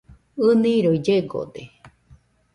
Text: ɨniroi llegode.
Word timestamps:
ɨniroi 0.47 0.99
llegode. 1.05 1.63